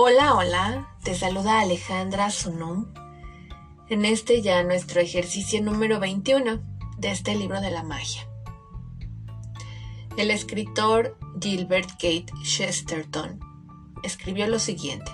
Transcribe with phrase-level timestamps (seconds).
[0.00, 2.86] Hola, hola, te saluda Alejandra Sunum
[3.88, 6.60] en este ya nuestro ejercicio número 21
[6.98, 8.22] de este libro de la magia.
[10.16, 13.40] El escritor Gilbert Kate Chesterton
[14.04, 15.10] escribió lo siguiente.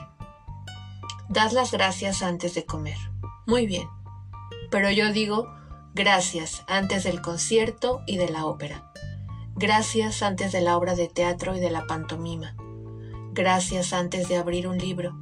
[1.31, 2.99] Das las gracias antes de comer.
[3.47, 3.89] Muy bien.
[4.71, 5.49] Pero yo digo
[5.95, 8.93] gracias antes del concierto y de la ópera.
[9.55, 12.55] Gracias antes de la obra de teatro y de la pantomima.
[13.37, 15.13] Gracias antes de abrir un libro.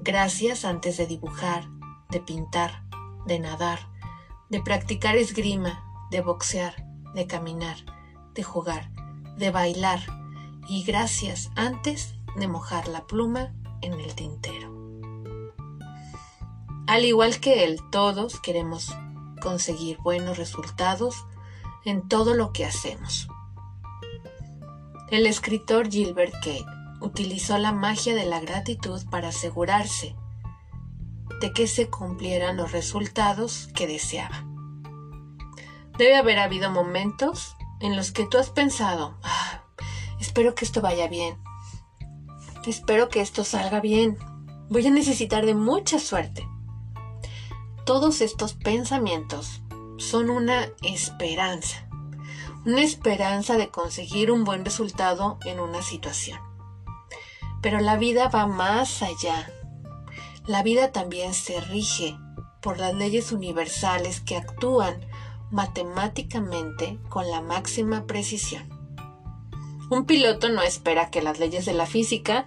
[0.00, 1.68] Gracias antes de dibujar,
[2.10, 2.82] de pintar,
[3.24, 3.78] de nadar,
[4.50, 6.74] de practicar esgrima, de boxear,
[7.14, 7.76] de caminar,
[8.34, 8.90] de jugar,
[9.36, 10.00] de bailar
[10.66, 14.74] y gracias antes de mojar la pluma en el tintero.
[16.88, 18.92] Al igual que él, todos queremos
[19.40, 21.14] conseguir buenos resultados
[21.84, 23.28] en todo lo que hacemos.
[25.12, 30.14] El escritor Gilbert Kate utilizó la magia de la gratitud para asegurarse
[31.40, 34.46] de que se cumplieran los resultados que deseaba.
[35.98, 39.64] Debe haber habido momentos en los que tú has pensado, ah,
[40.20, 41.36] espero que esto vaya bien,
[42.64, 44.16] espero que esto salga bien,
[44.70, 46.46] voy a necesitar de mucha suerte.
[47.84, 49.62] Todos estos pensamientos
[49.98, 51.88] son una esperanza,
[52.64, 56.51] una esperanza de conseguir un buen resultado en una situación.
[57.62, 59.48] Pero la vida va más allá
[60.46, 62.18] la vida también se rige
[62.60, 65.06] por las leyes universales que actúan
[65.52, 68.68] matemáticamente con la máxima precisión.
[69.88, 72.46] Un piloto no espera que las leyes de la física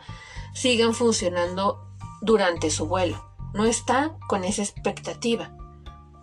[0.53, 1.87] sigan funcionando
[2.21, 3.23] durante su vuelo.
[3.53, 5.55] No está con esa expectativa.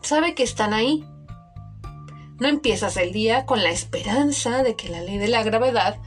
[0.03, 1.09] Sabe que están ahí.
[2.39, 5.99] No empiezas el día con la esperanza de que la ley de la gravedad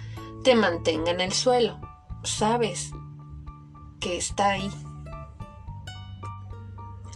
[0.43, 1.84] te mantenga en el suelo.
[2.25, 2.91] Sabes
[3.99, 4.71] que está ahí.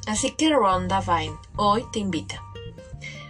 [0.07, 2.41] Así que Rhonda Vine hoy te invita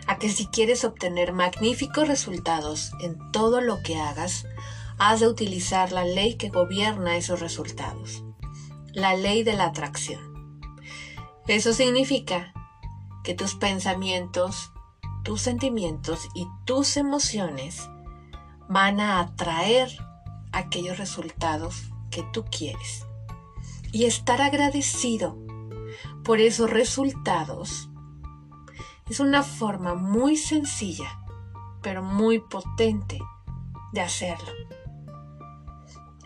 [0.08, 4.46] a que si quieres obtener magníficos resultados en todo lo que hagas,
[4.98, 8.24] has de utilizar la ley que gobierna esos resultados,
[8.92, 10.62] la ley de la atracción.
[11.48, 12.54] Eso significa
[13.24, 14.72] que tus pensamientos,
[15.24, 17.90] tus sentimientos y tus emociones
[18.68, 19.90] van a atraer
[20.52, 23.06] aquellos resultados que tú quieres.
[23.92, 25.38] Y estar agradecido
[26.24, 27.90] por esos resultados
[29.10, 31.20] es una forma muy sencilla,
[31.82, 33.20] pero muy potente
[33.92, 34.52] de hacerlo.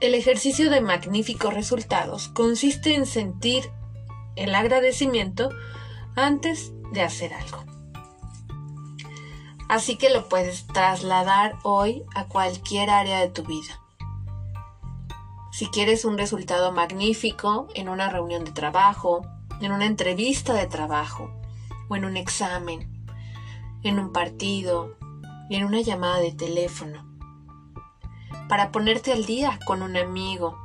[0.01, 3.71] El ejercicio de magníficos resultados consiste en sentir
[4.35, 5.49] el agradecimiento
[6.15, 7.63] antes de hacer algo.
[9.69, 13.82] Así que lo puedes trasladar hoy a cualquier área de tu vida.
[15.63, 19.25] Si quieres un resultado magnífico en una reunión de trabajo,
[19.61, 21.31] en una entrevista de trabajo
[21.87, 23.07] o en un examen,
[23.81, 24.97] en un partido
[25.49, 27.07] en una llamada de teléfono,
[28.49, 30.59] para ponerte al día con un amigo,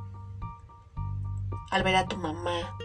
[1.71, 2.77] al ver a tu mamá.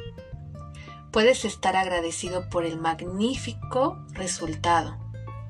[1.10, 5.00] Puedes estar agradecido por el magnífico resultado.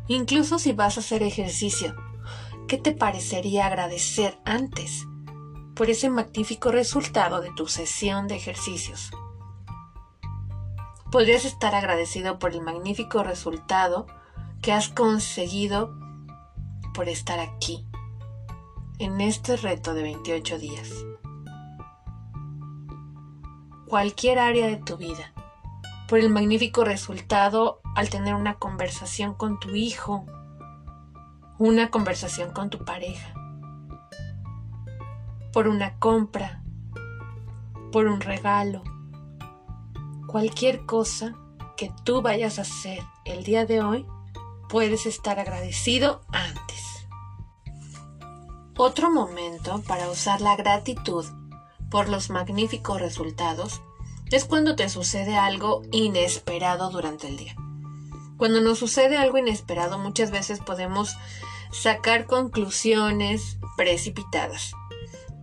[0.07, 1.94] Incluso si vas a hacer ejercicio,
[2.69, 5.07] ¿qué te parecería agradecer antes
[5.75, 9.11] por ese magnífico resultado de tu sesión de ejercicios?
[11.13, 14.07] podrías estar agradecido por el magnífico resultado
[14.63, 15.94] que has conseguido
[16.95, 17.85] por estar aquí,
[18.97, 20.89] en este reto de 28 días.
[23.88, 25.34] Cualquier área de tu vida,
[26.09, 30.25] por el magnífico resultado al tener una conversación con tu hijo,
[31.59, 33.35] una conversación con tu pareja,
[35.53, 36.64] por una compra,
[37.91, 38.84] por un regalo,
[40.28, 41.36] cualquier cosa
[41.78, 44.06] que tú vayas a hacer el día de hoy,
[44.68, 47.08] puedes estar agradecido antes.
[48.76, 51.26] Otro momento para usar la gratitud
[51.91, 53.82] por los magníficos resultados
[54.32, 57.56] es cuando te sucede algo inesperado durante el día.
[58.38, 61.16] Cuando nos sucede algo inesperado muchas veces podemos
[61.72, 64.73] sacar conclusiones precipitadas,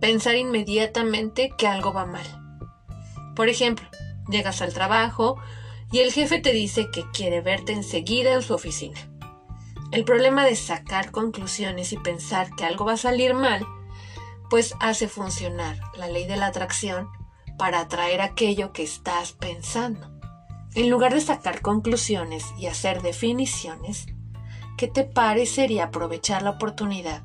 [0.01, 2.25] pensar inmediatamente que algo va mal.
[3.35, 3.87] Por ejemplo,
[4.31, 5.37] Llegas al trabajo
[5.91, 8.99] y el jefe te dice que quiere verte enseguida en su oficina.
[9.91, 13.65] El problema de sacar conclusiones y pensar que algo va a salir mal,
[14.49, 17.09] pues hace funcionar la ley de la atracción
[17.57, 20.09] para atraer aquello que estás pensando.
[20.75, 24.07] En lugar de sacar conclusiones y hacer definiciones,
[24.77, 27.23] ¿qué te parecería aprovechar la oportunidad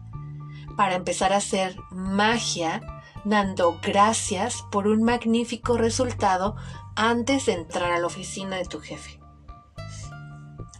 [0.76, 2.82] para empezar a hacer magia
[3.24, 6.54] dando gracias por un magnífico resultado
[6.94, 9.18] antes de entrar a la oficina de tu jefe.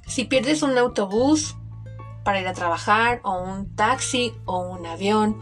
[0.06, 1.56] Si pierdes un autobús
[2.24, 5.40] para ir a trabajar o un taxi o un avión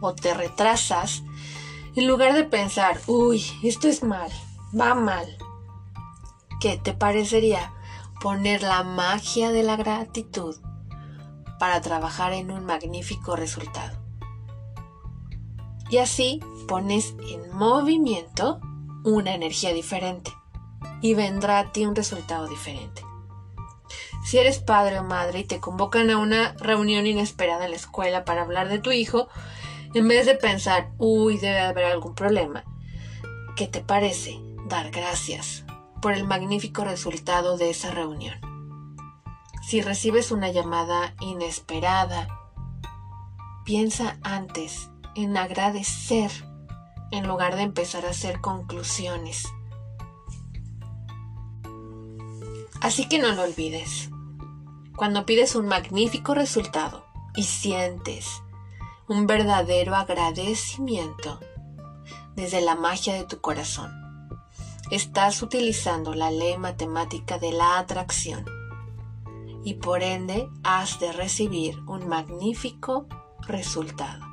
[0.00, 1.22] o te retrasas,
[1.96, 4.30] en lugar de pensar, uy, esto es mal,
[4.78, 5.26] va mal,
[6.60, 7.72] ¿qué te parecería
[8.20, 10.56] poner la magia de la gratitud
[11.62, 13.96] para trabajar en un magnífico resultado?
[15.90, 18.58] Y así pones en movimiento
[19.04, 20.32] una energía diferente
[21.02, 23.02] y vendrá a ti un resultado diferente.
[24.24, 28.24] Si eres padre o madre y te convocan a una reunión inesperada en la escuela
[28.24, 29.28] para hablar de tu hijo,
[29.94, 32.64] en vez de pensar, uy, debe haber algún problema,
[33.54, 35.64] ¿qué te parece dar gracias
[36.00, 38.51] por el magnífico resultado de esa reunión?
[39.62, 42.28] Si recibes una llamada inesperada,
[43.64, 46.30] piensa antes en agradecer
[47.12, 49.46] en lugar de empezar a hacer conclusiones.
[52.80, 54.10] Así que no lo olvides.
[54.96, 57.06] Cuando pides un magnífico resultado
[57.36, 58.42] y sientes
[59.06, 61.38] un verdadero agradecimiento
[62.34, 63.92] desde la magia de tu corazón,
[64.90, 68.61] estás utilizando la ley matemática de la atracción
[69.64, 73.06] y por ende has de recibir un magnífico
[73.46, 74.24] resultado.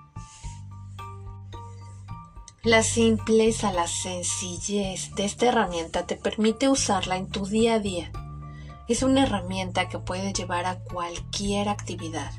[2.64, 8.12] La simpleza, la sencillez de esta herramienta te permite usarla en tu día a día.
[8.90, 12.34] Es una herramienta que puede llevar a cualquier actividad.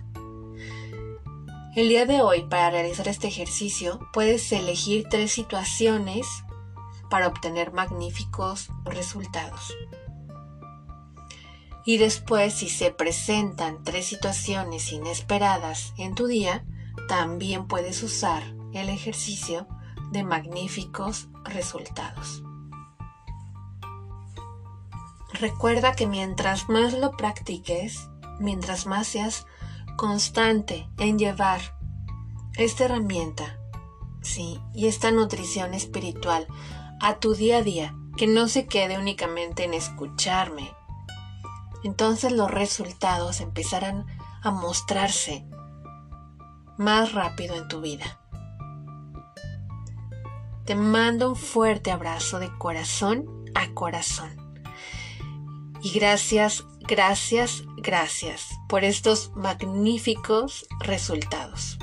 [1.75, 6.27] El día de hoy, para realizar este ejercicio, puedes elegir tres situaciones
[7.09, 9.73] para obtener magníficos resultados.
[11.85, 16.65] Y después, si se presentan tres situaciones inesperadas en tu día,
[17.09, 18.43] también puedes usar
[18.73, 19.67] el ejercicio
[20.13, 22.43] de magníficos resultados.
[25.33, 28.09] Recuerda que mientras más lo practiques,
[28.41, 29.47] mientras más seas
[29.97, 31.61] constante en llevar
[32.57, 33.59] esta herramienta,
[34.23, 36.47] sí, y esta nutrición espiritual
[37.01, 40.71] a tu día a día, que no se quede únicamente en escucharme,
[41.85, 44.07] entonces los resultados empezarán
[44.43, 45.47] a mostrarse
[46.79, 48.21] más rápido en tu vida.
[50.65, 54.37] Te mando un fuerte abrazo de corazón a corazón.
[55.83, 61.79] Y gracias, gracias, gracias por estos magníficos resultados.